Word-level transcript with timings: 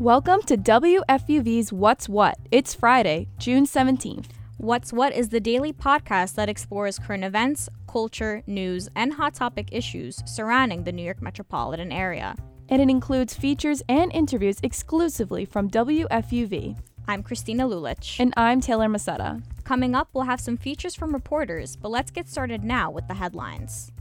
Welcome 0.00 0.40
to 0.44 0.56
WFUV's 0.56 1.74
What's 1.74 2.08
What. 2.08 2.38
It's 2.50 2.72
Friday, 2.72 3.28
June 3.36 3.66
17th. 3.66 4.28
What's 4.56 4.94
What 4.94 5.12
is 5.12 5.28
the 5.28 5.40
daily 5.40 5.74
podcast 5.74 6.36
that 6.36 6.48
explores 6.48 6.98
current 6.98 7.22
events, 7.22 7.68
culture, 7.86 8.42
news, 8.46 8.88
and 8.96 9.12
hot 9.12 9.34
topic 9.34 9.68
issues 9.72 10.22
surrounding 10.24 10.84
the 10.84 10.90
New 10.92 11.02
York 11.02 11.20
metropolitan 11.20 11.92
area. 11.92 12.34
And 12.70 12.80
it 12.80 12.88
includes 12.88 13.34
features 13.34 13.82
and 13.90 14.10
interviews 14.14 14.56
exclusively 14.62 15.44
from 15.44 15.68
WFUV. 15.68 16.78
I'm 17.06 17.22
Christina 17.22 17.68
Lulich. 17.68 18.18
And 18.18 18.32
I'm 18.38 18.62
Taylor 18.62 18.88
Masetta. 18.88 19.42
Coming 19.64 19.94
up, 19.94 20.08
we'll 20.14 20.24
have 20.24 20.40
some 20.40 20.56
features 20.56 20.94
from 20.94 21.12
reporters, 21.12 21.76
but 21.76 21.90
let's 21.90 22.10
get 22.10 22.26
started 22.26 22.64
now 22.64 22.90
with 22.90 23.06
the 23.06 23.12
headlines. 23.12 23.92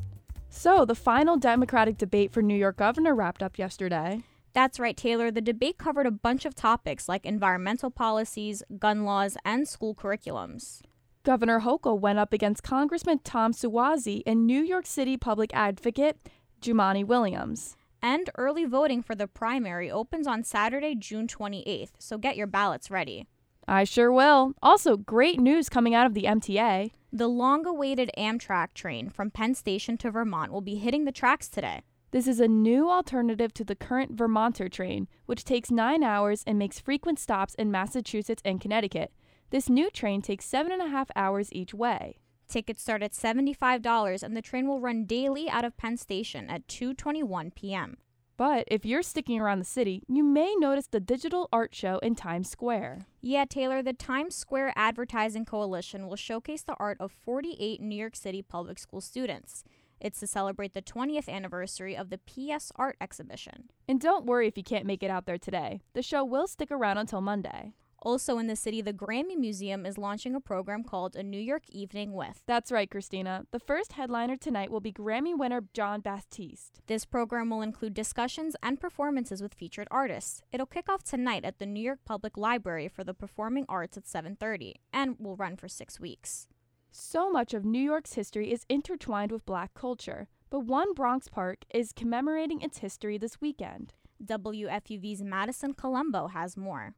So, 0.49 0.85
the 0.85 0.95
final 0.95 1.35
Democratic 1.35 1.97
debate 1.97 2.31
for 2.31 2.41
New 2.41 2.55
York 2.55 2.77
governor 2.77 3.13
wrapped 3.13 3.43
up 3.43 3.59
yesterday. 3.59 4.23
That's 4.59 4.77
right, 4.77 4.97
Taylor. 4.97 5.31
The 5.31 5.39
debate 5.39 5.77
covered 5.77 6.05
a 6.05 6.11
bunch 6.11 6.43
of 6.43 6.53
topics 6.53 7.07
like 7.07 7.25
environmental 7.25 7.89
policies, 7.89 8.61
gun 8.77 9.05
laws, 9.05 9.37
and 9.45 9.65
school 9.65 9.95
curriculums. 9.95 10.81
Governor 11.23 11.61
Hochul 11.61 11.97
went 11.97 12.19
up 12.19 12.33
against 12.33 12.61
Congressman 12.61 13.19
Tom 13.19 13.53
Suozzi 13.53 14.21
and 14.25 14.45
New 14.45 14.61
York 14.61 14.85
City 14.85 15.15
public 15.15 15.51
advocate 15.53 16.17
Jumaane 16.61 17.05
Williams. 17.05 17.77
And 18.01 18.29
early 18.37 18.65
voting 18.65 19.01
for 19.01 19.15
the 19.15 19.27
primary 19.27 19.89
opens 19.89 20.27
on 20.27 20.43
Saturday, 20.43 20.93
June 20.93 21.25
28th, 21.25 21.91
so 21.97 22.17
get 22.17 22.35
your 22.35 22.45
ballots 22.45 22.91
ready. 22.91 23.27
I 23.65 23.85
sure 23.85 24.11
will. 24.11 24.55
Also, 24.61 24.97
great 24.97 25.39
news 25.39 25.69
coming 25.69 25.95
out 25.95 26.05
of 26.05 26.13
the 26.13 26.23
MTA. 26.23 26.91
The 27.13 27.29
long 27.29 27.65
awaited 27.65 28.11
Amtrak 28.17 28.73
train 28.73 29.09
from 29.09 29.31
Penn 29.31 29.55
Station 29.55 29.97
to 29.99 30.11
Vermont 30.11 30.51
will 30.51 30.59
be 30.59 30.75
hitting 30.75 31.05
the 31.05 31.13
tracks 31.13 31.47
today. 31.47 31.83
This 32.11 32.27
is 32.27 32.39
a 32.39 32.47
new 32.47 32.89
alternative 32.89 33.53
to 33.53 33.63
the 33.63 33.75
current 33.75 34.13
Vermonter 34.13 34.67
train, 34.67 35.07
which 35.27 35.43
takes 35.43 35.69
nine 35.69 36.01
hours 36.01 36.43
and 36.47 36.57
makes 36.57 36.79
frequent 36.79 37.19
stops 37.19 37.53
in 37.53 37.69
Massachusetts 37.69 38.41
and 38.43 38.59
Connecticut. 38.59 39.11
This 39.51 39.69
new 39.69 39.91
train 39.91 40.23
takes 40.23 40.45
seven 40.45 40.71
and 40.71 40.81
a 40.81 40.87
half 40.87 41.11
hours 41.15 41.53
each 41.53 41.71
way. 41.71 42.17
Tickets 42.47 42.81
start 42.81 43.03
at 43.03 43.11
$75 43.11 44.23
and 44.23 44.35
the 44.35 44.41
train 44.41 44.67
will 44.67 44.79
run 44.79 45.05
daily 45.05 45.47
out 45.51 45.63
of 45.63 45.77
Penn 45.77 45.97
Station 45.97 46.49
at 46.49 46.67
2:21 46.67 47.53
p.m. 47.53 47.97
But 48.37 48.63
if 48.71 48.85
you're 48.85 49.03
sticking 49.03 49.39
around 49.39 49.59
the 49.59 49.65
city, 49.65 50.01
you 50.07 50.23
may 50.23 50.55
notice 50.55 50.87
the 50.87 50.99
digital 50.99 51.47
art 51.53 51.75
show 51.75 51.99
in 51.99 52.15
Times 52.15 52.49
Square. 52.49 53.05
Yeah, 53.21 53.45
Taylor, 53.45 53.83
the 53.83 53.93
Times 53.93 54.33
Square 54.33 54.73
Advertising 54.75 55.45
Coalition 55.45 56.07
will 56.07 56.15
showcase 56.15 56.63
the 56.63 56.77
art 56.79 56.97
of 56.99 57.11
48 57.11 57.81
New 57.81 57.97
York 57.97 58.15
City 58.15 58.41
public 58.41 58.79
school 58.79 59.01
students. 59.01 59.63
It's 59.99 60.19
to 60.19 60.27
celebrate 60.27 60.73
the 60.73 60.81
20th 60.81 61.29
anniversary 61.29 61.95
of 61.95 62.09
the 62.09 62.17
PS 62.17 62.71
Art 62.75 62.97
exhibition. 63.01 63.69
And 63.87 63.99
don't 63.99 64.25
worry 64.25 64.47
if 64.47 64.57
you 64.57 64.63
can't 64.63 64.85
make 64.85 65.03
it 65.03 65.11
out 65.11 65.25
there 65.25 65.37
today. 65.37 65.81
The 65.93 66.01
show 66.01 66.23
will 66.23 66.47
stick 66.47 66.71
around 66.71 66.97
until 66.97 67.21
Monday. 67.21 67.73
Also 68.01 68.37
in 68.37 68.47
the 68.47 68.55
city, 68.55 68.81
the 68.81 68.93
Grammy 68.93 69.35
Museum 69.37 69.85
is 69.85 69.97
launching 69.97 70.33
a 70.33 70.39
program 70.39 70.85
called 70.85 71.17
A 71.17 71.23
New 71.23 71.37
York 71.37 71.63
Evening 71.67 72.13
with. 72.13 72.43
That's 72.47 72.71
right, 72.71 72.89
Christina. 72.89 73.45
The 73.51 73.59
first 73.59 73.91
headliner 73.91 74.37
tonight 74.37 74.71
will 74.71 74.79
be 74.79 74.93
Grammy 74.93 75.37
winner 75.37 75.63
Jon 75.73 75.99
Batiste. 75.99 76.79
This 76.87 77.03
program 77.03 77.49
will 77.49 77.61
include 77.61 77.93
discussions 77.93 78.55
and 78.63 78.79
performances 78.79 79.41
with 79.41 79.53
featured 79.53 79.89
artists. 79.91 80.41
It'll 80.53 80.65
kick 80.65 80.87
off 80.87 81.03
tonight 81.03 81.43
at 81.43 81.59
the 81.59 81.65
New 81.65 81.83
York 81.83 81.99
Public 82.05 82.37
Library 82.37 82.87
for 82.87 83.03
the 83.03 83.13
Performing 83.13 83.65
Arts 83.67 83.97
at 83.97 84.07
7:30 84.07 84.75
and 84.93 85.17
will 85.19 85.35
run 85.35 85.57
for 85.57 85.67
6 85.67 85.99
weeks. 85.99 86.47
So 86.91 87.29
much 87.29 87.53
of 87.53 87.65
New 87.65 87.81
York's 87.81 88.13
history 88.13 88.51
is 88.51 88.65
intertwined 88.67 89.31
with 89.31 89.45
black 89.45 89.73
culture, 89.73 90.27
but 90.49 90.61
one 90.61 90.93
Bronx 90.93 91.27
park 91.27 91.59
is 91.69 91.93
commemorating 91.93 92.61
its 92.61 92.79
history 92.79 93.17
this 93.17 93.39
weekend. 93.39 93.93
WFUV's 94.23 95.21
Madison 95.21 95.73
Colombo 95.73 96.27
has 96.27 96.57
more. 96.57 96.95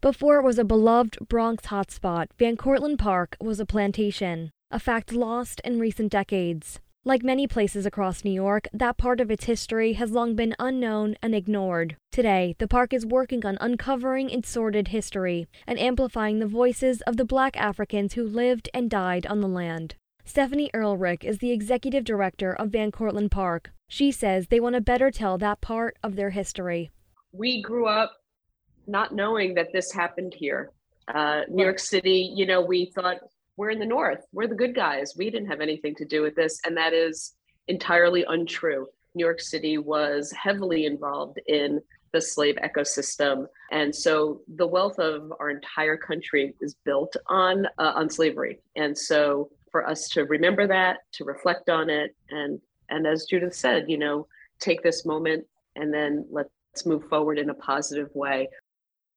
Before 0.00 0.38
it 0.38 0.44
was 0.44 0.58
a 0.58 0.64
beloved 0.64 1.18
Bronx 1.28 1.66
hotspot, 1.66 2.26
Van 2.38 2.56
Cortlandt 2.56 2.98
Park 2.98 3.36
was 3.40 3.60
a 3.60 3.66
plantation, 3.66 4.50
a 4.70 4.80
fact 4.80 5.12
lost 5.12 5.60
in 5.64 5.78
recent 5.78 6.10
decades. 6.10 6.80
Like 7.10 7.24
many 7.24 7.48
places 7.48 7.86
across 7.86 8.22
New 8.22 8.30
York, 8.30 8.68
that 8.72 8.96
part 8.96 9.20
of 9.20 9.32
its 9.32 9.46
history 9.46 9.94
has 9.94 10.12
long 10.12 10.36
been 10.36 10.54
unknown 10.60 11.16
and 11.20 11.34
ignored. 11.34 11.96
Today, 12.12 12.54
the 12.60 12.68
park 12.68 12.92
is 12.92 13.04
working 13.04 13.44
on 13.44 13.58
uncovering 13.60 14.30
its 14.30 14.48
sordid 14.48 14.86
history 14.94 15.48
and 15.66 15.76
amplifying 15.76 16.38
the 16.38 16.46
voices 16.46 17.00
of 17.08 17.16
the 17.16 17.24
black 17.24 17.56
Africans 17.56 18.12
who 18.12 18.22
lived 18.22 18.68
and 18.72 18.88
died 18.88 19.26
on 19.26 19.40
the 19.40 19.48
land. 19.48 19.96
Stephanie 20.24 20.70
Earlrich 20.72 21.24
is 21.24 21.38
the 21.38 21.50
executive 21.50 22.04
director 22.04 22.52
of 22.52 22.70
Van 22.70 22.92
Cortlandt 22.92 23.32
Park. 23.32 23.72
She 23.88 24.12
says 24.12 24.46
they 24.46 24.60
want 24.60 24.76
to 24.76 24.80
better 24.80 25.10
tell 25.10 25.36
that 25.38 25.60
part 25.60 25.96
of 26.04 26.14
their 26.14 26.30
history. 26.30 26.92
We 27.32 27.60
grew 27.60 27.88
up 27.88 28.12
not 28.86 29.12
knowing 29.12 29.54
that 29.54 29.72
this 29.72 29.90
happened 29.90 30.32
here. 30.32 30.70
Uh, 31.12 31.40
New 31.48 31.64
York 31.64 31.80
City, 31.80 32.32
you 32.36 32.46
know, 32.46 32.60
we 32.60 32.92
thought 32.94 33.16
we're 33.56 33.70
in 33.70 33.78
the 33.78 33.86
north 33.86 34.24
we're 34.32 34.46
the 34.46 34.54
good 34.54 34.74
guys 34.74 35.14
we 35.16 35.30
didn't 35.30 35.48
have 35.48 35.60
anything 35.60 35.94
to 35.94 36.04
do 36.04 36.22
with 36.22 36.34
this 36.34 36.60
and 36.64 36.76
that 36.76 36.92
is 36.92 37.34
entirely 37.68 38.24
untrue. 38.28 38.86
New 39.14 39.24
york 39.24 39.40
city 39.40 39.78
was 39.78 40.32
heavily 40.32 40.86
involved 40.86 41.38
in 41.46 41.80
the 42.12 42.20
slave 42.20 42.56
ecosystem 42.56 43.46
and 43.70 43.94
so 43.94 44.40
the 44.56 44.66
wealth 44.66 44.98
of 44.98 45.32
our 45.38 45.50
entire 45.50 45.96
country 45.96 46.54
is 46.60 46.74
built 46.84 47.14
on 47.28 47.66
uh, 47.78 47.92
on 47.94 48.08
slavery. 48.08 48.58
And 48.76 48.96
so 48.96 49.50
for 49.70 49.88
us 49.88 50.08
to 50.10 50.24
remember 50.24 50.66
that 50.66 50.98
to 51.12 51.24
reflect 51.24 51.70
on 51.70 51.88
it 51.90 52.14
and 52.30 52.60
and 52.88 53.06
as 53.06 53.26
judith 53.30 53.54
said 53.54 53.84
you 53.86 53.96
know 53.96 54.26
take 54.58 54.82
this 54.82 55.06
moment 55.06 55.44
and 55.76 55.92
then 55.92 56.26
let's 56.30 56.50
move 56.84 57.08
forward 57.08 57.38
in 57.38 57.50
a 57.50 57.54
positive 57.54 58.10
way. 58.14 58.48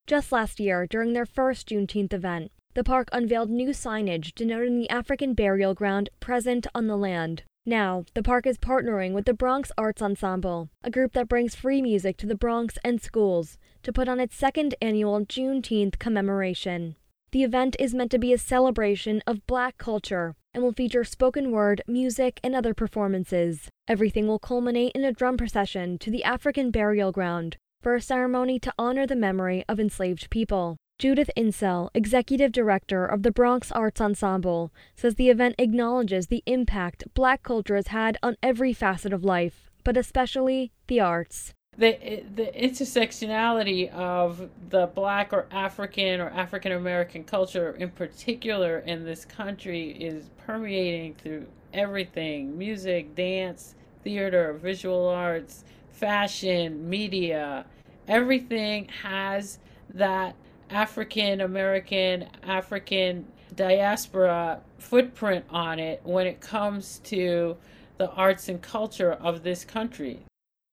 Just 0.07 0.31
last 0.31 0.59
year 0.59 0.87
during 0.87 1.13
their 1.13 1.25
first 1.25 1.69
juneteenth 1.69 2.13
event 2.13 2.51
the 2.75 2.83
park 2.83 3.07
unveiled 3.11 3.49
new 3.49 3.69
signage 3.69 4.33
denoting 4.33 4.77
the 4.77 4.89
African 4.89 5.33
burial 5.33 5.73
ground 5.73 6.09
present 6.19 6.65
on 6.73 6.87
the 6.87 6.97
land. 6.97 7.43
Now, 7.65 8.05
the 8.13 8.23
park 8.23 8.45
is 8.45 8.57
partnering 8.57 9.13
with 9.13 9.25
the 9.25 9.33
Bronx 9.33 9.71
Arts 9.77 10.01
Ensemble, 10.01 10.69
a 10.83 10.89
group 10.89 11.13
that 11.13 11.29
brings 11.29 11.55
free 11.55 11.81
music 11.81 12.17
to 12.17 12.25
the 12.25 12.35
Bronx 12.35 12.77
and 12.83 13.01
schools, 13.01 13.57
to 13.83 13.93
put 13.93 14.09
on 14.09 14.19
its 14.19 14.35
second 14.35 14.75
annual 14.81 15.21
Juneteenth 15.21 15.99
commemoration. 15.99 16.95
The 17.31 17.43
event 17.43 17.75
is 17.79 17.93
meant 17.93 18.11
to 18.11 18.19
be 18.19 18.33
a 18.33 18.37
celebration 18.37 19.23
of 19.25 19.47
black 19.47 19.77
culture 19.77 20.35
and 20.53 20.61
will 20.61 20.73
feature 20.73 21.03
spoken 21.03 21.51
word, 21.51 21.81
music, 21.87 22.39
and 22.43 22.53
other 22.53 22.73
performances. 22.73 23.69
Everything 23.87 24.27
will 24.27 24.39
culminate 24.39 24.91
in 24.93 25.03
a 25.03 25.11
drum 25.11 25.37
procession 25.37 25.97
to 25.99 26.11
the 26.11 26.23
African 26.23 26.69
burial 26.69 27.11
ground 27.11 27.57
for 27.81 27.95
a 27.95 28.01
ceremony 28.01 28.59
to 28.59 28.73
honor 28.77 29.07
the 29.07 29.15
memory 29.15 29.63
of 29.67 29.79
enslaved 29.79 30.29
people. 30.29 30.77
Judith 31.03 31.29
Insell, 31.35 31.89
executive 31.93 32.53
director 32.53 33.05
of 33.05 33.23
the 33.23 33.31
Bronx 33.31 33.73
Arts 33.73 33.99
Ensemble, 33.99 34.71
says 34.95 35.15
the 35.15 35.29
event 35.29 35.53
acknowledges 35.57 36.27
the 36.27 36.41
impact 36.45 37.03
black 37.13 37.43
culture 37.43 37.75
has 37.75 37.87
had 37.87 38.17
on 38.23 38.37
every 38.41 38.71
facet 38.71 39.11
of 39.11 39.21
life, 39.21 39.69
but 39.83 39.97
especially 39.97 40.71
the 40.87 41.01
arts. 41.01 41.53
The, 41.77 42.23
the 42.33 42.45
intersectionality 42.55 43.91
of 43.91 44.49
the 44.69 44.87
black 44.87 45.33
or 45.33 45.45
African 45.51 46.21
or 46.21 46.29
African 46.29 46.71
American 46.71 47.25
culture 47.25 47.71
in 47.71 47.89
particular 47.89 48.79
in 48.79 49.03
this 49.03 49.25
country 49.25 49.91
is 50.01 50.29
permeating 50.45 51.15
through 51.15 51.47
everything 51.73 52.57
music, 52.57 53.13
dance, 53.13 53.75
theater, 54.05 54.53
visual 54.53 55.09
arts, 55.09 55.65
fashion, 55.89 56.89
media. 56.89 57.65
Everything 58.07 58.87
has 59.01 59.59
that 59.93 60.37
African 60.69 61.41
American, 61.41 62.27
African 62.43 63.25
diaspora 63.55 64.61
footprint 64.77 65.45
on 65.49 65.79
it 65.79 66.01
when 66.03 66.27
it 66.27 66.41
comes 66.41 66.99
to 67.05 67.57
the 67.97 68.09
arts 68.11 68.49
and 68.49 68.61
culture 68.61 69.13
of 69.13 69.43
this 69.43 69.63
country. 69.63 70.25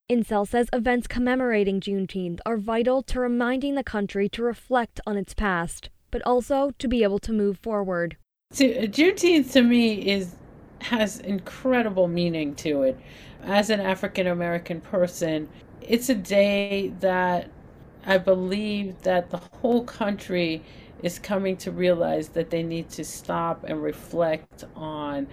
Insell 0.09 0.47
says 0.47 0.67
events 0.73 1.07
commemorating 1.07 1.79
Juneteenth 1.79 2.39
are 2.45 2.57
vital 2.57 3.01
to 3.03 3.19
reminding 3.19 3.75
the 3.75 3.83
country 3.83 4.27
to 4.29 4.43
reflect 4.43 4.99
on 5.07 5.15
its 5.15 5.33
past, 5.33 5.89
but 6.09 6.21
also 6.23 6.71
to 6.79 6.87
be 6.87 7.03
able 7.03 7.19
to 7.19 7.31
move 7.31 7.57
forward. 7.57 8.17
To, 8.55 8.87
Juneteenth 8.87 9.51
to 9.53 9.61
me 9.61 9.93
is 9.93 10.35
has 10.79 11.19
incredible 11.19 12.07
meaning 12.07 12.55
to 12.55 12.83
it. 12.83 12.99
As 13.43 13.69
an 13.69 13.79
African 13.79 14.27
American 14.27 14.81
person, 14.81 15.47
it's 15.79 16.09
a 16.09 16.15
day 16.15 16.91
that 16.99 17.49
I 18.05 18.17
believe 18.17 19.01
that 19.03 19.29
the 19.29 19.41
whole 19.61 19.83
country 19.83 20.63
is 21.03 21.19
coming 21.19 21.57
to 21.57 21.71
realize 21.71 22.29
that 22.29 22.49
they 22.49 22.63
need 22.63 22.89
to 22.91 23.03
stop 23.03 23.63
and 23.63 23.81
reflect 23.81 24.63
on 24.75 25.27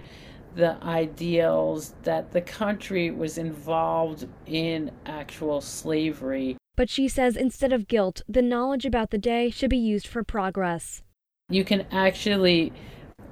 the 0.55 0.77
ideals 0.83 1.93
that 2.03 2.31
the 2.31 2.41
country 2.41 3.11
was 3.11 3.37
involved 3.37 4.27
in 4.45 4.91
actual 5.05 5.61
slavery. 5.61 6.57
But 6.75 6.89
she 6.89 7.07
says 7.07 7.35
instead 7.35 7.73
of 7.73 7.87
guilt, 7.87 8.21
the 8.27 8.41
knowledge 8.41 8.85
about 8.85 9.11
the 9.11 9.17
day 9.17 9.49
should 9.49 9.69
be 9.69 9.77
used 9.77 10.07
for 10.07 10.23
progress. 10.23 11.03
You 11.49 11.63
can 11.63 11.85
actually 11.91 12.71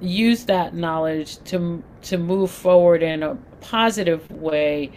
use 0.00 0.44
that 0.44 0.74
knowledge 0.74 1.38
to 1.44 1.82
to 2.02 2.18
move 2.18 2.50
forward 2.50 3.02
in 3.02 3.22
a 3.22 3.36
positive 3.60 4.30
way, 4.30 4.92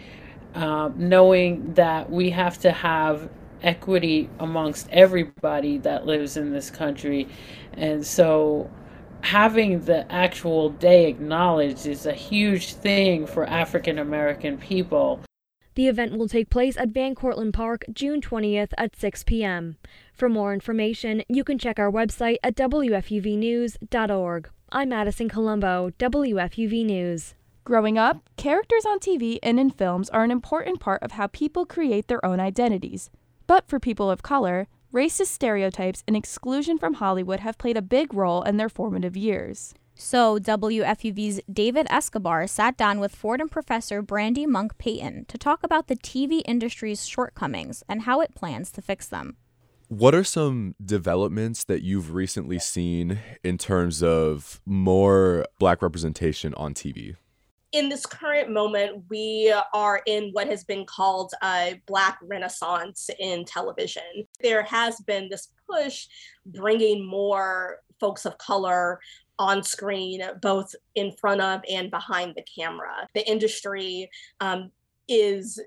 uh, 0.54 0.90
knowing 0.96 1.74
that 1.74 2.10
we 2.10 2.30
have 2.30 2.58
to 2.58 2.70
have 2.70 3.28
equity 3.62 4.28
amongst 4.38 4.88
everybody 4.90 5.78
that 5.78 6.06
lives 6.06 6.36
in 6.36 6.52
this 6.52 6.70
country. 6.70 7.28
And 7.72 8.06
so 8.06 8.70
having 9.22 9.80
the 9.80 10.10
actual 10.12 10.70
day 10.70 11.06
acknowledged 11.06 11.86
is 11.86 12.06
a 12.06 12.12
huge 12.12 12.74
thing 12.74 13.26
for 13.26 13.46
African 13.46 13.98
American 13.98 14.58
people. 14.58 15.20
The 15.74 15.88
event 15.88 16.18
will 16.18 16.28
take 16.28 16.50
place 16.50 16.76
at 16.76 16.90
Van 16.90 17.14
Cortlandt 17.14 17.54
Park 17.54 17.84
June 17.92 18.20
20th 18.20 18.72
at 18.76 18.94
6 18.94 19.24
p.m. 19.24 19.76
For 20.12 20.28
more 20.28 20.52
information, 20.52 21.22
you 21.28 21.44
can 21.44 21.58
check 21.58 21.78
our 21.78 21.90
website 21.90 22.36
at 22.42 22.56
WFUVnews.org. 22.56 24.50
I'm 24.70 24.88
Madison 24.90 25.28
Colombo, 25.30 25.90
WFUV 25.98 26.84
News. 26.84 27.34
Growing 27.64 27.96
up, 27.96 28.28
characters 28.36 28.84
on 28.84 28.98
TV 28.98 29.38
and 29.42 29.58
in 29.58 29.70
films 29.70 30.10
are 30.10 30.24
an 30.24 30.30
important 30.30 30.80
part 30.80 31.02
of 31.02 31.12
how 31.12 31.28
people 31.28 31.64
create 31.64 32.08
their 32.08 32.24
own 32.24 32.40
identities. 32.40 33.08
But 33.52 33.68
for 33.68 33.78
people 33.78 34.10
of 34.10 34.22
color, 34.22 34.66
racist 34.94 35.26
stereotypes 35.26 36.02
and 36.08 36.16
exclusion 36.16 36.78
from 36.78 36.94
Hollywood 36.94 37.40
have 37.40 37.58
played 37.58 37.76
a 37.76 37.82
big 37.82 38.14
role 38.14 38.40
in 38.40 38.56
their 38.56 38.70
formative 38.70 39.14
years. 39.14 39.74
So, 39.94 40.38
WFUV's 40.38 41.38
David 41.52 41.86
Escobar 41.90 42.46
sat 42.46 42.78
down 42.78 42.98
with 42.98 43.14
Fordham 43.14 43.50
professor 43.50 44.00
Brandy 44.00 44.46
Monk 44.46 44.78
Payton 44.78 45.26
to 45.26 45.36
talk 45.36 45.62
about 45.62 45.88
the 45.88 45.96
TV 45.96 46.40
industry's 46.46 47.04
shortcomings 47.04 47.84
and 47.90 48.04
how 48.04 48.22
it 48.22 48.34
plans 48.34 48.70
to 48.70 48.80
fix 48.80 49.06
them. 49.06 49.36
What 49.88 50.14
are 50.14 50.24
some 50.24 50.74
developments 50.82 51.64
that 51.64 51.82
you've 51.82 52.14
recently 52.14 52.58
seen 52.58 53.18
in 53.44 53.58
terms 53.58 54.02
of 54.02 54.62
more 54.64 55.44
black 55.58 55.82
representation 55.82 56.54
on 56.54 56.72
TV? 56.72 57.16
In 57.72 57.88
this 57.88 58.04
current 58.04 58.50
moment, 58.50 59.04
we 59.08 59.52
are 59.72 60.02
in 60.06 60.30
what 60.32 60.46
has 60.46 60.62
been 60.62 60.84
called 60.84 61.32
a 61.42 61.80
Black 61.86 62.18
Renaissance 62.22 63.08
in 63.18 63.44
television. 63.46 64.26
There 64.42 64.62
has 64.62 65.00
been 65.00 65.28
this 65.28 65.48
push 65.68 66.06
bringing 66.46 67.04
more 67.04 67.78
folks 67.98 68.26
of 68.26 68.36
color 68.36 69.00
on 69.38 69.62
screen, 69.62 70.22
both 70.42 70.74
in 70.94 71.12
front 71.12 71.40
of 71.40 71.62
and 71.68 71.90
behind 71.90 72.34
the 72.36 72.44
camera. 72.54 73.08
The 73.14 73.26
industry 73.28 74.10
um, 74.40 74.70
is 75.08 75.58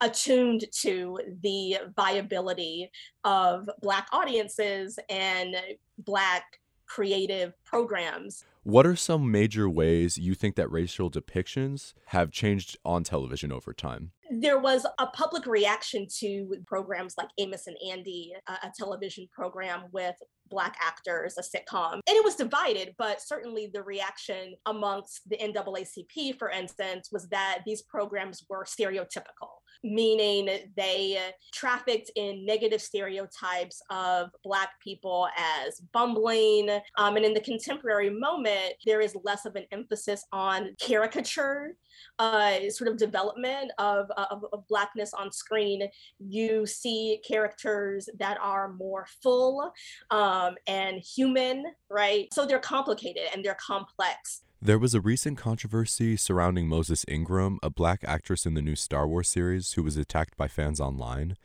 attuned 0.00 0.64
to 0.72 1.18
the 1.42 1.78
viability 1.96 2.90
of 3.24 3.68
Black 3.82 4.06
audiences 4.12 4.98
and 5.08 5.56
Black 5.98 6.60
creative 6.86 7.52
programs. 7.64 8.44
What 8.62 8.86
are 8.86 8.94
some 8.94 9.30
major 9.30 9.70
ways 9.70 10.18
you 10.18 10.34
think 10.34 10.54
that 10.56 10.70
racial 10.70 11.10
depictions 11.10 11.94
have 12.08 12.30
changed 12.30 12.76
on 12.84 13.04
television 13.04 13.50
over 13.50 13.72
time? 13.72 14.12
There 14.30 14.58
was 14.58 14.86
a 14.98 15.06
public 15.06 15.46
reaction 15.46 16.06
to 16.18 16.56
programs 16.66 17.14
like 17.16 17.28
Amos 17.38 17.66
and 17.66 17.76
Andy, 17.90 18.34
a 18.46 18.70
television 18.78 19.28
program 19.32 19.84
with 19.92 20.14
Black 20.50 20.76
actors, 20.78 21.38
a 21.38 21.42
sitcom. 21.42 21.94
And 21.94 22.02
it 22.16 22.24
was 22.24 22.34
divided, 22.34 22.94
but 22.98 23.22
certainly 23.22 23.70
the 23.72 23.82
reaction 23.82 24.54
amongst 24.66 25.26
the 25.30 25.38
NAACP, 25.38 26.38
for 26.38 26.50
instance, 26.50 27.08
was 27.10 27.28
that 27.28 27.60
these 27.64 27.80
programs 27.82 28.44
were 28.50 28.64
stereotypical 28.64 29.60
meaning 29.82 30.48
they 30.76 31.18
trafficked 31.52 32.10
in 32.16 32.44
negative 32.44 32.82
stereotypes 32.82 33.82
of 33.90 34.30
Black 34.44 34.70
people 34.82 35.28
as 35.36 35.80
bumbling. 35.92 36.70
Um, 36.96 37.16
and 37.16 37.24
in 37.24 37.34
the 37.34 37.40
contemporary 37.40 38.10
moment, 38.10 38.74
there 38.86 39.00
is 39.00 39.16
less 39.24 39.46
of 39.46 39.56
an 39.56 39.64
emphasis 39.72 40.24
on 40.32 40.74
caricature. 40.80 41.76
Uh, 42.18 42.70
sort 42.70 42.88
of 42.88 42.96
development 42.96 43.72
of, 43.78 44.10
of, 44.16 44.44
of, 44.52 44.66
blackness 44.68 45.12
on 45.12 45.32
screen, 45.32 45.88
you 46.18 46.64
see 46.64 47.20
characters 47.26 48.08
that 48.18 48.38
are 48.40 48.72
more 48.72 49.06
full 49.22 49.72
um, 50.10 50.54
and 50.66 50.98
human, 50.98 51.64
right? 51.90 52.32
So 52.32 52.46
they're 52.46 52.58
complicated 52.58 53.24
and 53.34 53.44
they're 53.44 53.56
complex. 53.60 54.42
There 54.62 54.78
was 54.78 54.94
a 54.94 55.00
recent 55.00 55.38
controversy 55.38 56.18
surrounding 56.18 56.68
Moses 56.68 57.06
Ingram, 57.08 57.58
a 57.62 57.70
black 57.70 58.04
actress 58.04 58.44
in 58.44 58.52
the 58.52 58.60
new 58.60 58.76
Star 58.76 59.08
Wars 59.08 59.26
series 59.26 59.72
who 59.72 59.82
was 59.82 59.96
attacked 59.96 60.36
by 60.36 60.48
fans 60.48 60.78
online. 60.78 61.38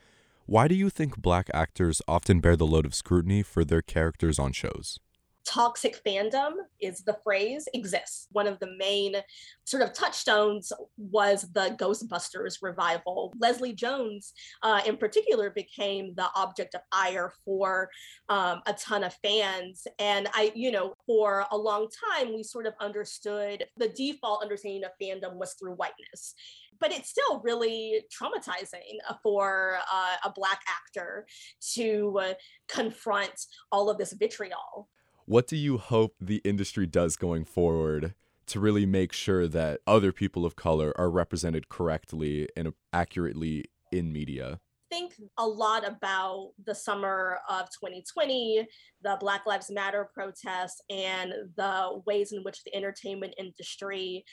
Why 0.44 0.68
do 0.68 0.74
you 0.74 0.90
think 0.90 1.16
black 1.16 1.48
actors 1.54 2.02
often 2.06 2.40
bear 2.40 2.56
the 2.56 2.66
load 2.66 2.84
of 2.84 2.94
scrutiny 2.94 3.42
for 3.42 3.64
their 3.64 3.80
characters 3.80 4.38
on 4.38 4.52
shows? 4.52 5.00
Toxic 5.46 6.02
fandom 6.04 6.52
is 6.80 7.02
the 7.02 7.16
phrase 7.22 7.68
exists. 7.72 8.26
One 8.32 8.46
of 8.46 8.58
the 8.58 8.74
main 8.78 9.14
sort 9.64 9.82
of 9.82 9.92
touchstones 9.92 10.72
was 10.98 11.42
the 11.52 11.76
Ghostbusters 11.78 12.58
revival. 12.62 13.32
Leslie 13.38 13.72
Jones, 13.72 14.32
uh, 14.62 14.80
in 14.86 14.96
particular, 14.96 15.50
became 15.50 16.14
the 16.14 16.28
object 16.34 16.74
of 16.74 16.80
ire 16.92 17.32
for 17.44 17.88
um, 18.28 18.60
a 18.66 18.72
ton 18.74 19.04
of 19.04 19.14
fans. 19.24 19.86
And 19.98 20.28
I, 20.34 20.52
you 20.54 20.72
know, 20.72 20.94
for 21.06 21.46
a 21.52 21.56
long 21.56 21.88
time, 22.14 22.34
we 22.34 22.42
sort 22.42 22.66
of 22.66 22.74
understood 22.80 23.64
the 23.76 23.88
default 23.88 24.42
understanding 24.42 24.84
of 24.84 24.90
fandom 25.00 25.36
was 25.36 25.54
through 25.54 25.74
whiteness 25.74 26.34
but 26.78 26.92
it's 26.92 27.08
still 27.08 27.40
really 27.42 28.02
traumatizing 28.12 28.98
for 29.22 29.78
uh, 29.90 30.16
a 30.24 30.30
black 30.30 30.60
actor 30.68 31.26
to 31.72 32.18
uh, 32.20 32.34
confront 32.68 33.46
all 33.72 33.88
of 33.88 33.96
this 33.96 34.12
vitriol 34.12 34.88
what 35.26 35.46
do 35.46 35.56
you 35.56 35.76
hope 35.76 36.14
the 36.20 36.40
industry 36.44 36.86
does 36.86 37.16
going 37.16 37.44
forward 37.44 38.14
to 38.46 38.60
really 38.60 38.86
make 38.86 39.12
sure 39.12 39.48
that 39.48 39.80
other 39.86 40.12
people 40.12 40.46
of 40.46 40.54
color 40.54 40.94
are 40.96 41.10
represented 41.10 41.68
correctly 41.68 42.48
and 42.56 42.72
accurately 42.92 43.64
in 43.92 44.12
media? 44.12 44.60
think 44.88 45.14
a 45.36 45.46
lot 45.46 45.86
about 45.86 46.52
the 46.64 46.74
summer 46.74 47.40
of 47.48 47.68
2020, 47.70 48.66
the 49.02 49.16
Black 49.18 49.44
Lives 49.44 49.68
Matter 49.68 50.08
protests, 50.14 50.80
and 50.90 51.32
the 51.56 52.00
ways 52.06 52.32
in 52.32 52.42
which 52.44 52.62
the 52.62 52.74
entertainment 52.74 53.34
industry, 53.36 54.24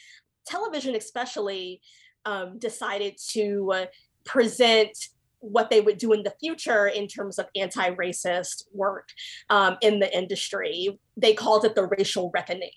television 0.45 0.95
especially, 0.95 1.81
um, 2.25 2.59
decided 2.59 3.17
to 3.29 3.87
present 4.25 4.95
what 5.43 5.69
they 5.69 5.81
would 5.81 5.97
do 5.97 6.13
in 6.13 6.23
the 6.23 6.33
future 6.39 6.87
in 6.87 7.07
terms 7.07 7.37
of 7.37 7.45
anti-racist 7.55 8.63
work 8.73 9.09
um, 9.49 9.77
in 9.81 9.99
the 9.99 10.17
industry. 10.17 10.97
They 11.17 11.33
called 11.33 11.65
it 11.65 11.75
the 11.75 11.85
racial 11.85 12.31
reckoning. 12.33 12.71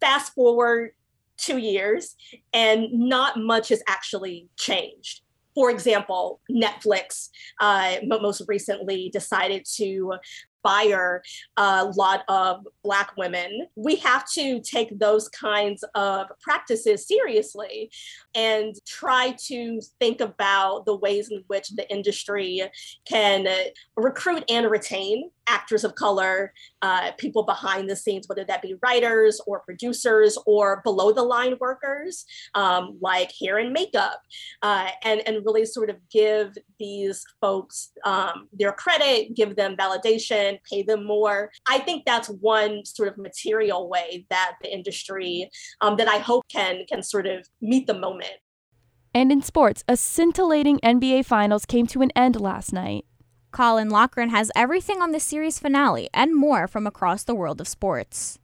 Fast 0.00 0.34
forward 0.34 0.90
two 1.38 1.56
years, 1.56 2.16
and 2.52 2.92
not 2.92 3.38
much 3.38 3.70
has 3.70 3.82
actually 3.88 4.48
changed. 4.58 5.22
For 5.54 5.70
example, 5.70 6.40
Netflix 6.50 7.30
uh, 7.60 7.96
most 8.02 8.42
recently 8.46 9.08
decided 9.10 9.66
to 9.76 10.14
fire 10.62 11.22
a 11.56 11.84
lot 11.96 12.22
of 12.28 12.66
Black 12.82 13.12
women. 13.16 13.66
We 13.76 13.96
have 13.96 14.28
to 14.32 14.60
take 14.60 14.98
those 14.98 15.28
kinds 15.28 15.84
of 15.94 16.26
practices 16.40 17.06
seriously 17.06 17.90
and 18.34 18.74
try 18.86 19.36
to 19.46 19.80
think 19.98 20.20
about 20.20 20.86
the 20.86 20.96
ways 20.96 21.30
in 21.30 21.44
which 21.46 21.70
the 21.70 21.90
industry 21.90 22.62
can 23.06 23.46
recruit 23.96 24.44
and 24.48 24.70
retain 24.70 25.30
actors 25.50 25.82
of 25.82 25.94
color, 25.96 26.52
uh, 26.82 27.10
people 27.18 27.42
behind 27.42 27.90
the 27.90 27.96
scenes, 27.96 28.28
whether 28.28 28.44
that 28.44 28.62
be 28.62 28.76
writers 28.82 29.40
or 29.46 29.60
producers 29.60 30.38
or 30.46 30.80
below 30.84 31.12
the 31.12 31.22
line 31.22 31.56
workers, 31.60 32.24
um, 32.54 32.96
like 33.00 33.32
hair 33.40 33.58
and 33.58 33.72
makeup, 33.72 34.22
uh, 34.62 34.88
and, 35.02 35.20
and 35.26 35.44
really 35.44 35.64
sort 35.64 35.90
of 35.90 35.96
give 36.08 36.56
these 36.78 37.24
folks 37.40 37.90
um, 38.04 38.48
their 38.52 38.72
credit, 38.72 39.34
give 39.34 39.56
them 39.56 39.76
validation, 39.76 40.49
pay 40.68 40.82
them 40.82 41.04
more. 41.04 41.50
I 41.68 41.78
think 41.78 42.04
that's 42.04 42.28
one 42.28 42.84
sort 42.84 43.08
of 43.08 43.18
material 43.18 43.88
way 43.88 44.26
that 44.30 44.56
the 44.62 44.72
industry 44.72 45.50
um, 45.80 45.96
that 45.96 46.08
I 46.08 46.18
hope 46.18 46.44
can 46.48 46.84
can 46.88 47.02
sort 47.02 47.26
of 47.26 47.46
meet 47.60 47.86
the 47.86 47.94
moment. 47.94 48.32
And 49.12 49.32
in 49.32 49.42
sports, 49.42 49.82
a 49.88 49.96
scintillating 49.96 50.78
NBA 50.78 51.24
Finals 51.24 51.66
came 51.66 51.86
to 51.88 52.02
an 52.02 52.12
end 52.14 52.40
last 52.40 52.72
night. 52.72 53.04
Colin 53.50 53.90
Lochran 53.90 54.30
has 54.30 54.52
everything 54.54 55.02
on 55.02 55.10
the 55.10 55.18
series 55.18 55.58
finale 55.58 56.08
and 56.14 56.36
more 56.36 56.68
from 56.68 56.86
across 56.86 57.24
the 57.24 57.34
world 57.34 57.60
of 57.60 57.66
sports. 57.66 58.38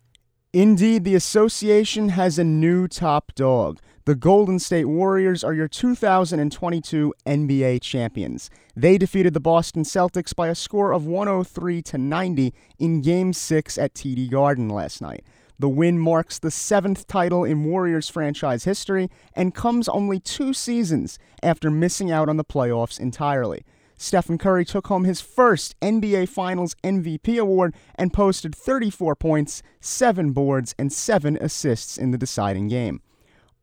Indeed, 0.52 1.04
the 1.04 1.14
association 1.14 2.10
has 2.10 2.38
a 2.38 2.44
new 2.44 2.88
top 2.88 3.32
dog. 3.34 3.78
The 4.06 4.14
Golden 4.14 4.60
State 4.60 4.84
Warriors 4.84 5.42
are 5.42 5.52
your 5.52 5.66
2022 5.66 7.12
NBA 7.26 7.82
champions. 7.82 8.50
They 8.76 8.98
defeated 8.98 9.34
the 9.34 9.40
Boston 9.40 9.82
Celtics 9.82 10.32
by 10.32 10.46
a 10.46 10.54
score 10.54 10.92
of 10.92 11.06
103 11.06 11.82
to 11.82 11.98
90 11.98 12.54
in 12.78 13.02
Game 13.02 13.32
6 13.32 13.76
at 13.78 13.94
TD 13.94 14.30
Garden 14.30 14.68
last 14.68 15.02
night. 15.02 15.24
The 15.58 15.68
win 15.68 15.98
marks 15.98 16.38
the 16.38 16.52
seventh 16.52 17.08
title 17.08 17.42
in 17.42 17.64
Warriors 17.64 18.08
franchise 18.08 18.62
history 18.62 19.10
and 19.34 19.56
comes 19.56 19.88
only 19.88 20.20
two 20.20 20.54
seasons 20.54 21.18
after 21.42 21.68
missing 21.68 22.12
out 22.12 22.28
on 22.28 22.36
the 22.36 22.44
playoffs 22.44 23.00
entirely. 23.00 23.64
Stephen 23.98 24.38
Curry 24.38 24.64
took 24.64 24.86
home 24.86 25.02
his 25.02 25.20
first 25.20 25.74
NBA 25.80 26.28
Finals 26.28 26.76
MVP 26.84 27.40
award 27.40 27.74
and 27.96 28.12
posted 28.12 28.54
34 28.54 29.16
points, 29.16 29.64
7 29.80 30.30
boards, 30.30 30.76
and 30.78 30.92
7 30.92 31.36
assists 31.40 31.98
in 31.98 32.12
the 32.12 32.18
deciding 32.18 32.68
game. 32.68 33.00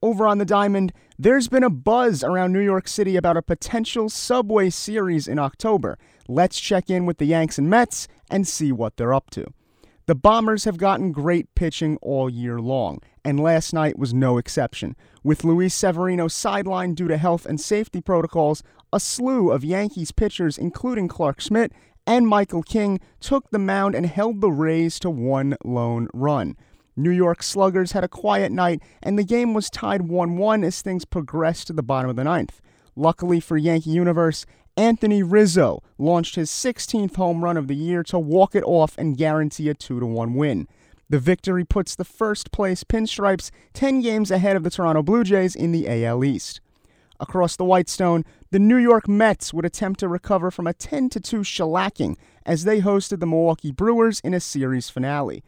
Over 0.03 0.27
on 0.27 0.37
the 0.37 0.43
Diamond, 0.43 0.91
there's 1.17 1.47
been 1.47 1.63
a 1.63 1.69
buzz 1.69 2.25
around 2.25 2.51
New 2.51 2.59
York 2.59 2.89
City 2.89 3.15
about 3.15 3.37
a 3.37 3.41
potential 3.41 4.09
Subway 4.09 4.69
series 4.69 5.29
in 5.29 5.39
October. 5.39 5.97
Let's 6.27 6.59
check 6.59 6.89
in 6.89 7.05
with 7.05 7.19
the 7.19 7.25
Yanks 7.25 7.57
and 7.57 7.69
Mets 7.69 8.09
and 8.29 8.45
see 8.45 8.73
what 8.73 8.97
they're 8.97 9.13
up 9.13 9.29
to. 9.29 9.45
The 10.05 10.13
Bombers 10.13 10.65
have 10.65 10.75
gotten 10.75 11.13
great 11.13 11.55
pitching 11.55 11.97
all 12.01 12.29
year 12.29 12.59
long, 12.59 12.99
and 13.23 13.39
last 13.39 13.73
night 13.73 13.97
was 13.97 14.13
no 14.13 14.37
exception. 14.37 14.97
With 15.23 15.45
Luis 15.45 15.73
Severino 15.73 16.27
sidelined 16.27 16.95
due 16.95 17.07
to 17.07 17.15
health 17.15 17.45
and 17.45 17.61
safety 17.61 18.01
protocols, 18.01 18.61
a 18.91 18.99
slew 18.99 19.51
of 19.51 19.63
Yankees 19.63 20.11
pitchers, 20.11 20.57
including 20.57 21.07
Clarke 21.07 21.39
Schmidt 21.39 21.71
and 22.05 22.27
Michael 22.27 22.63
King, 22.63 22.99
took 23.21 23.49
the 23.51 23.57
mound 23.57 23.95
and 23.95 24.05
held 24.05 24.41
the 24.41 24.51
Rays 24.51 24.99
to 24.99 25.09
one 25.09 25.55
lone 25.63 26.09
run. 26.13 26.57
New 26.95 27.11
York 27.11 27.41
Sluggers 27.41 27.93
had 27.93 28.03
a 28.03 28.07
quiet 28.07 28.51
night, 28.51 28.81
and 29.01 29.17
the 29.17 29.23
game 29.23 29.53
was 29.53 29.69
tied 29.69 30.03
1 30.03 30.37
1 30.37 30.63
as 30.63 30.81
things 30.81 31.05
progressed 31.05 31.67
to 31.67 31.73
the 31.73 31.83
bottom 31.83 32.09
of 32.09 32.15
the 32.15 32.23
ninth. 32.23 32.61
Luckily 32.95 33.39
for 33.39 33.57
Yankee 33.57 33.89
Universe, 33.89 34.45
Anthony 34.77 35.23
Rizzo 35.23 35.81
launched 35.97 36.35
his 36.35 36.49
16th 36.49 37.15
home 37.15 37.43
run 37.43 37.57
of 37.57 37.67
the 37.67 37.75
year 37.75 38.03
to 38.03 38.19
walk 38.19 38.55
it 38.55 38.63
off 38.63 38.97
and 38.97 39.17
guarantee 39.17 39.69
a 39.69 39.73
2 39.73 40.05
1 40.05 40.33
win. 40.35 40.67
The 41.09 41.19
victory 41.19 41.63
puts 41.63 41.95
the 41.95 42.05
first 42.05 42.51
place 42.51 42.83
Pinstripes 42.83 43.51
10 43.73 44.01
games 44.01 44.31
ahead 44.31 44.55
of 44.55 44.63
the 44.63 44.71
Toronto 44.71 45.03
Blue 45.03 45.23
Jays 45.23 45.55
in 45.55 45.71
the 45.71 45.87
AL 45.87 46.23
East. 46.23 46.59
Across 47.19 47.55
the 47.57 47.65
Whitestone, 47.65 48.25
the 48.51 48.59
New 48.59 48.77
York 48.77 49.07
Mets 49.07 49.53
would 49.53 49.65
attempt 49.65 49.99
to 49.99 50.07
recover 50.07 50.51
from 50.51 50.67
a 50.67 50.73
10 50.73 51.09
2 51.09 51.19
shellacking 51.39 52.17
as 52.45 52.63
they 52.63 52.81
hosted 52.81 53.19
the 53.19 53.27
Milwaukee 53.27 53.71
Brewers 53.71 54.19
in 54.21 54.33
a 54.33 54.39
series 54.39 54.89
finale. 54.89 55.43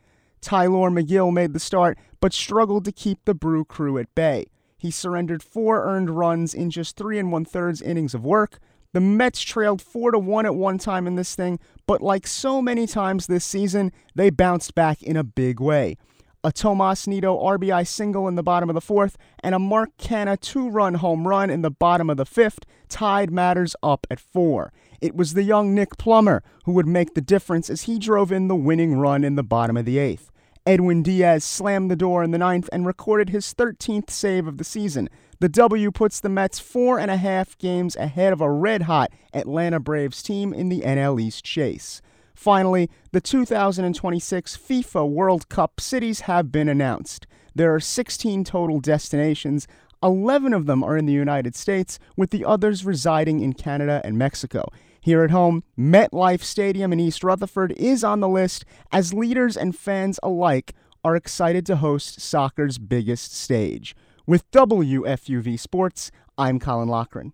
Tylor 0.45 0.91
Megill 0.91 1.33
made 1.33 1.53
the 1.53 1.59
start, 1.59 1.97
but 2.21 2.31
struggled 2.31 2.85
to 2.85 2.91
keep 2.91 3.25
the 3.25 3.33
Brew 3.33 3.65
crew 3.65 3.97
at 3.97 4.13
bay. 4.13 4.45
He 4.77 4.91
surrendered 4.91 5.41
four 5.41 5.83
earned 5.83 6.11
runs 6.11 6.53
in 6.53 6.69
just 6.69 6.95
three 6.95 7.17
and 7.17 7.31
one 7.31 7.45
thirds 7.45 7.81
innings 7.81 8.13
of 8.13 8.23
work. 8.23 8.59
The 8.93 8.99
Mets 8.99 9.41
trailed 9.41 9.81
four 9.81 10.11
to 10.11 10.19
one 10.19 10.45
at 10.45 10.53
one 10.53 10.77
time 10.77 11.07
in 11.07 11.15
this 11.15 11.33
thing, 11.33 11.57
but 11.87 11.99
like 11.99 12.27
so 12.27 12.61
many 12.61 12.85
times 12.85 13.25
this 13.25 13.43
season, 13.43 13.91
they 14.13 14.29
bounced 14.29 14.75
back 14.75 15.01
in 15.01 15.17
a 15.17 15.23
big 15.23 15.59
way. 15.59 15.97
A 16.43 16.51
Tomas 16.51 17.07
Nido 17.07 17.35
RBI 17.35 17.87
single 17.87 18.27
in 18.27 18.35
the 18.35 18.43
bottom 18.43 18.69
of 18.69 18.75
the 18.75 18.81
fourth, 18.81 19.17
and 19.39 19.55
a 19.55 19.59
Mark 19.59 19.97
Canha 19.97 20.39
two 20.39 20.69
run 20.69 20.93
home 20.93 21.27
run 21.27 21.49
in 21.49 21.63
the 21.63 21.71
bottom 21.71 22.07
of 22.07 22.17
the 22.17 22.25
fifth 22.25 22.67
tied 22.87 23.31
matters 23.31 23.75
up 23.81 24.05
at 24.11 24.19
four. 24.19 24.71
It 25.01 25.15
was 25.15 25.33
the 25.33 25.41
young 25.41 25.73
Nick 25.73 25.97
Plummer 25.97 26.43
who 26.65 26.73
would 26.73 26.85
make 26.85 27.15
the 27.15 27.21
difference 27.21 27.67
as 27.71 27.83
he 27.83 27.97
drove 27.97 28.31
in 28.31 28.47
the 28.47 28.55
winning 28.55 28.99
run 28.99 29.23
in 29.23 29.33
the 29.33 29.43
bottom 29.43 29.75
of 29.75 29.85
the 29.85 29.97
eighth. 29.97 30.29
Edwin 30.67 31.03
Diaz 31.03 31.43
slammed 31.43 31.91
the 31.91 31.95
door 31.95 32.23
in 32.23 32.31
the 32.31 32.39
ninth 32.39 32.67
and 32.73 32.87
recorded 32.87 33.29
his 33.29 33.53
13th 33.53 34.09
save 34.09 34.47
of 34.47 34.57
the 34.57 34.63
season. 34.63 35.09
The 35.39 35.47
W 35.47 35.91
puts 35.91 36.19
the 36.19 36.29
Mets 36.29 36.57
four 36.59 36.97
and 36.97 37.11
a 37.11 37.17
half 37.17 37.55
games 37.59 37.95
ahead 37.95 38.33
of 38.33 38.41
a 38.41 38.49
red 38.49 38.83
hot 38.83 39.11
Atlanta 39.31 39.79
Braves 39.79 40.23
team 40.23 40.55
in 40.55 40.69
the 40.69 40.81
NL 40.81 41.21
East 41.21 41.45
chase. 41.45 42.01
Finally, 42.33 42.89
the 43.11 43.21
2026 43.21 44.57
FIFA 44.57 45.07
World 45.07 45.49
Cup 45.49 45.79
cities 45.79 46.21
have 46.21 46.51
been 46.51 46.67
announced. 46.67 47.27
There 47.53 47.73
are 47.75 47.79
16 47.79 48.43
total 48.43 48.79
destinations. 48.79 49.67
11 50.01 50.51
of 50.51 50.65
them 50.65 50.83
are 50.83 50.97
in 50.97 51.05
the 51.05 51.13
United 51.13 51.55
States, 51.55 51.99
with 52.17 52.31
the 52.31 52.43
others 52.43 52.83
residing 52.83 53.39
in 53.39 53.53
Canada 53.53 54.01
and 54.03 54.17
Mexico. 54.17 54.67
Here 55.05 55.23
at 55.23 55.29
home, 55.29 55.63
MetLife 55.77 56.41
Stadium 56.41 56.91
in 56.91 56.99
East 56.99 57.23
Rutherford 57.23 57.73
is 57.73 58.03
on 58.03 58.21
the 58.21 58.27
list 58.27 58.65
as 58.91 59.13
leaders 59.13 59.55
and 59.55 59.77
fans 59.77 60.19
alike 60.23 60.73
are 61.03 61.15
excited 61.15 61.63
to 61.67 61.75
host 61.75 62.19
soccer's 62.19 62.79
biggest 62.79 63.31
stage. 63.31 63.95
With 64.25 64.49
WFUV 64.49 65.59
Sports, 65.59 66.09
I'm 66.39 66.57
Colin 66.57 66.89
Lochran. 66.89 67.33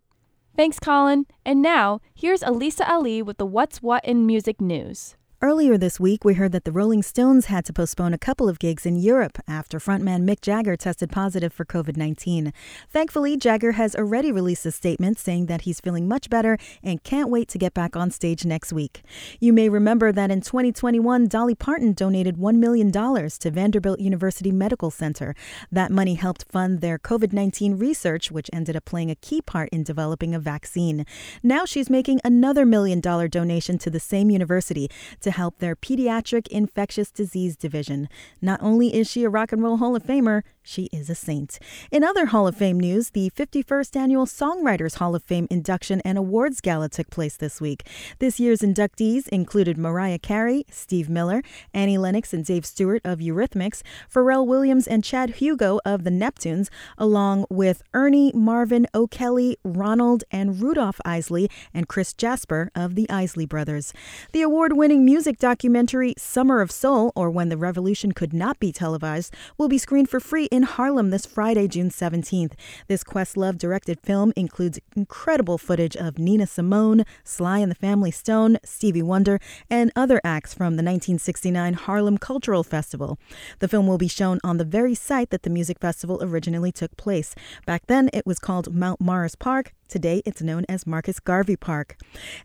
Thanks, 0.53 0.79
Colin. 0.79 1.27
And 1.45 1.61
now, 1.61 2.01
here's 2.13 2.43
Elisa 2.43 2.91
Ali 2.91 3.21
with 3.21 3.37
the 3.37 3.45
What's 3.45 3.81
What 3.81 4.03
in 4.03 4.25
Music 4.25 4.59
News. 4.59 5.15
Earlier 5.43 5.75
this 5.75 5.99
week, 5.99 6.23
we 6.23 6.35
heard 6.35 6.51
that 6.51 6.65
the 6.65 6.71
Rolling 6.71 7.01
Stones 7.01 7.47
had 7.47 7.65
to 7.65 7.73
postpone 7.73 8.13
a 8.13 8.19
couple 8.19 8.47
of 8.47 8.59
gigs 8.59 8.85
in 8.85 8.95
Europe 8.95 9.39
after 9.47 9.79
frontman 9.79 10.23
Mick 10.23 10.39
Jagger 10.39 10.77
tested 10.77 11.11
positive 11.11 11.51
for 11.51 11.65
COVID 11.65 11.97
19. 11.97 12.53
Thankfully, 12.91 13.35
Jagger 13.37 13.71
has 13.71 13.95
already 13.95 14.31
released 14.31 14.67
a 14.67 14.71
statement 14.71 15.17
saying 15.17 15.47
that 15.47 15.61
he's 15.61 15.79
feeling 15.79 16.07
much 16.07 16.29
better 16.29 16.59
and 16.83 17.01
can't 17.01 17.31
wait 17.31 17.47
to 17.47 17.57
get 17.57 17.73
back 17.73 17.95
on 17.95 18.11
stage 18.11 18.45
next 18.45 18.71
week. 18.71 19.01
You 19.39 19.51
may 19.51 19.67
remember 19.67 20.11
that 20.11 20.29
in 20.29 20.41
2021, 20.41 21.27
Dolly 21.27 21.55
Parton 21.55 21.93
donated 21.93 22.37
$1 22.37 22.57
million 22.57 22.91
to 22.91 23.51
Vanderbilt 23.51 23.99
University 23.99 24.51
Medical 24.51 24.91
Center. 24.91 25.33
That 25.71 25.89
money 25.89 26.13
helped 26.13 26.45
fund 26.51 26.81
their 26.81 26.99
COVID 26.99 27.33
19 27.33 27.79
research, 27.79 28.29
which 28.29 28.51
ended 28.53 28.75
up 28.75 28.85
playing 28.85 29.09
a 29.09 29.15
key 29.15 29.41
part 29.41 29.69
in 29.69 29.81
developing 29.81 30.35
a 30.35 30.39
vaccine. 30.39 31.03
Now 31.41 31.65
she's 31.65 31.89
making 31.89 32.21
another 32.23 32.63
million 32.63 32.99
dollar 32.99 33.27
donation 33.27 33.79
to 33.79 33.89
the 33.89 33.99
same 33.99 34.29
university 34.29 34.87
to 35.21 35.30
help 35.31 35.59
their 35.59 35.75
Pediatric 35.75 36.47
Infectious 36.47 37.11
Disease 37.11 37.55
Division. 37.55 38.09
Not 38.41 38.61
only 38.61 38.93
is 38.93 39.09
she 39.09 39.23
a 39.23 39.29
Rock 39.29 39.51
and 39.51 39.63
Roll 39.63 39.77
Hall 39.77 39.95
of 39.95 40.03
Famer, 40.03 40.43
she 40.63 40.89
is 40.91 41.09
a 41.09 41.15
saint. 41.15 41.57
In 41.91 42.03
other 42.03 42.27
Hall 42.27 42.47
of 42.47 42.55
Fame 42.55 42.79
news, 42.79 43.11
the 43.11 43.31
51st 43.31 43.95
Annual 43.95 44.25
Songwriters 44.27 44.95
Hall 44.95 45.15
of 45.15 45.23
Fame 45.23 45.47
induction 45.49 46.01
and 46.01 46.17
awards 46.17 46.61
gala 46.61 46.89
took 46.89 47.09
place 47.09 47.35
this 47.35 47.59
week. 47.59 47.87
This 48.19 48.39
year's 48.39 48.59
inductees 48.59 49.27
included 49.29 49.77
Mariah 49.77 50.19
Carey, 50.19 50.65
Steve 50.69 51.09
Miller, 51.09 51.41
Annie 51.73 51.97
Lennox 51.97 52.33
and 52.33 52.45
Dave 52.45 52.65
Stewart 52.65 53.01
of 53.03 53.19
Eurythmics, 53.19 53.81
Pharrell 54.13 54.45
Williams 54.45 54.87
and 54.87 55.03
Chad 55.03 55.31
Hugo 55.31 55.79
of 55.85 56.03
the 56.03 56.11
Neptunes, 56.11 56.69
along 56.97 57.45
with 57.49 57.81
Ernie, 57.93 58.31
Marvin, 58.35 58.85
O'Kelly, 58.93 59.57
Ronald, 59.63 60.23
and 60.31 60.61
Rudolph 60.61 61.01
Isley 61.03 61.49
and 61.73 61.87
Chris 61.87 62.13
Jasper 62.13 62.69
of 62.75 62.95
the 62.95 63.09
Isley 63.09 63.45
Brothers. 63.45 63.93
The 64.31 64.41
award 64.43 64.73
winning 64.73 65.03
music 65.03 65.20
documentary 65.25 66.13
Summer 66.17 66.61
of 66.61 66.71
Soul, 66.71 67.11
or 67.15 67.29
When 67.29 67.49
the 67.49 67.57
Revolution 67.57 68.11
Could 68.11 68.33
Not 68.33 68.59
Be 68.59 68.71
Televised, 68.71 69.33
will 69.57 69.67
be 69.67 69.77
screened 69.77 70.09
for 70.09 70.19
free 70.19 70.45
in 70.45 70.63
Harlem 70.63 71.11
this 71.11 71.25
Friday, 71.25 71.67
June 71.67 71.89
17th. 71.89 72.53
This 72.87 73.03
Questlove 73.03 73.57
directed 73.57 73.99
film 74.01 74.33
includes 74.35 74.79
incredible 74.95 75.57
footage 75.57 75.95
of 75.95 76.17
Nina 76.17 76.47
Simone, 76.47 77.03
Sly 77.23 77.59
and 77.59 77.69
the 77.69 77.75
Family 77.75 78.09
Stone, 78.09 78.57
Stevie 78.63 79.03
Wonder, 79.03 79.39
and 79.69 79.91
other 79.95 80.19
acts 80.23 80.53
from 80.53 80.73
the 80.73 80.83
1969 80.83 81.73
Harlem 81.73 82.17
Cultural 82.17 82.63
Festival. 82.63 83.19
The 83.59 83.67
film 83.67 83.85
will 83.85 83.99
be 83.99 84.07
shown 84.07 84.39
on 84.43 84.57
the 84.57 84.65
very 84.65 84.95
site 84.95 85.29
that 85.29 85.43
the 85.43 85.49
music 85.49 85.79
festival 85.79 86.19
originally 86.23 86.71
took 86.71 86.97
place. 86.97 87.35
Back 87.65 87.85
then, 87.87 88.09
it 88.13 88.25
was 88.25 88.39
called 88.39 88.73
Mount 88.73 88.99
Morris 88.99 89.35
Park. 89.35 89.73
Today, 89.91 90.21
it's 90.25 90.41
known 90.41 90.63
as 90.69 90.87
Marcus 90.87 91.19
Garvey 91.19 91.57
Park. 91.57 91.97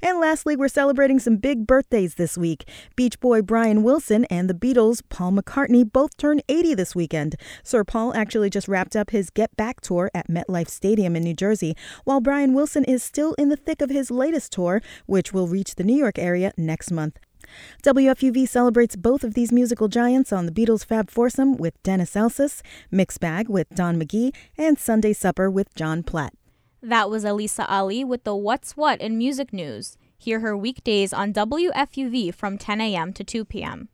And 0.02 0.18
lastly, 0.18 0.56
we're 0.56 0.66
celebrating 0.66 1.20
some 1.20 1.36
big 1.36 1.64
birthdays 1.64 2.16
this 2.16 2.36
week. 2.36 2.68
Beach 2.96 3.20
Boy 3.20 3.40
Brian 3.40 3.84
Wilson 3.84 4.24
and 4.24 4.50
the 4.50 4.54
Beatles, 4.54 5.00
Paul 5.10 5.30
McCartney, 5.30 5.88
both 5.88 6.16
turned 6.16 6.42
80 6.48 6.74
this 6.74 6.96
weekend. 6.96 7.36
Sir 7.62 7.84
Paul 7.84 8.12
actually 8.16 8.50
just 8.50 8.66
wrapped 8.66 8.96
up 8.96 9.10
his 9.10 9.30
Get 9.30 9.56
Back 9.56 9.80
tour 9.80 10.10
at 10.12 10.28
MetLife 10.28 10.68
Stadium 10.68 11.14
in 11.14 11.22
New 11.22 11.34
Jersey, 11.34 11.76
while 12.02 12.20
Brian 12.20 12.52
Wilson 12.52 12.82
is 12.82 13.04
still 13.04 13.34
in 13.34 13.48
the 13.48 13.56
thick 13.56 13.80
of 13.80 13.90
his 13.90 14.10
latest 14.10 14.50
tour, 14.50 14.82
which 15.06 15.32
will 15.32 15.46
reach 15.46 15.76
the 15.76 15.84
New 15.84 15.96
York 15.96 16.18
area 16.18 16.52
next 16.56 16.90
month. 16.90 17.16
WFUV 17.84 18.48
celebrates 18.48 18.96
both 18.96 19.22
of 19.22 19.34
these 19.34 19.52
musical 19.52 19.86
giants 19.86 20.32
on 20.32 20.46
the 20.46 20.52
Beatles 20.52 20.84
Fab 20.84 21.12
Foursome 21.12 21.56
with 21.56 21.80
Dennis 21.84 22.16
Elsas, 22.16 22.60
Mixed 22.90 23.20
Bag 23.20 23.48
with 23.48 23.68
Don 23.70 24.02
McGee, 24.02 24.34
and 24.58 24.76
Sunday 24.76 25.12
Supper 25.12 25.48
with 25.48 25.72
John 25.76 26.02
Platt. 26.02 26.34
That 26.82 27.08
was 27.10 27.24
Elisa 27.24 27.66
Ali 27.68 28.04
with 28.04 28.22
the 28.24 28.36
What's 28.36 28.76
What 28.76 29.00
in 29.00 29.16
Music 29.16 29.50
News. 29.52 29.96
Hear 30.18 30.40
her 30.40 30.56
weekdays 30.56 31.12
on 31.12 31.32
WFUV 31.32 32.34
from 32.34 32.58
10 32.58 32.80
a.m. 32.80 33.12
to 33.14 33.22
2 33.24 33.44
p.m. 33.44 33.88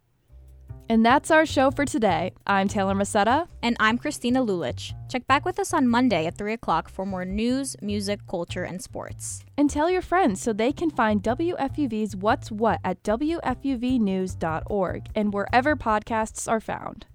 And 0.88 1.04
that's 1.06 1.30
our 1.30 1.46
show 1.46 1.70
for 1.70 1.84
today. 1.84 2.32
I'm 2.46 2.66
Taylor 2.68 2.94
Masetta. 2.94 3.46
And 3.62 3.76
I'm 3.78 3.98
Christina 3.98 4.44
Lulich. 4.44 4.94
Check 5.08 5.28
back 5.28 5.44
with 5.44 5.60
us 5.60 5.72
on 5.72 5.86
Monday 5.88 6.26
at 6.26 6.36
3 6.36 6.54
o'clock 6.54 6.88
for 6.88 7.06
more 7.06 7.24
news, 7.24 7.76
music, 7.80 8.18
culture, 8.28 8.64
and 8.64 8.82
sports. 8.82 9.44
And 9.56 9.70
tell 9.70 9.88
your 9.88 10.02
friends 10.02 10.42
so 10.42 10.52
they 10.52 10.72
can 10.72 10.90
find 10.90 11.22
WFUV's 11.22 12.16
What's 12.16 12.50
What 12.50 12.80
at 12.84 13.00
WFUVnews.org 13.04 15.06
and 15.14 15.32
wherever 15.32 15.76
podcasts 15.76 16.50
are 16.50 16.60
found. 16.60 17.06